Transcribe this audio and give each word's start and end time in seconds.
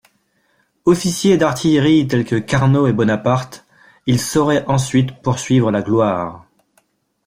Officier 0.85 1.37
d'artillerie 1.37 2.07
tel 2.07 2.25
que 2.25 2.35
Carnot 2.37 2.87
et 2.87 2.91
Bonaparte, 2.91 3.67
il 4.07 4.19
saurait 4.19 4.65
ensuite 4.65 5.21
poursuivre 5.21 5.69
la 5.69 5.83
gloire. 5.83 6.47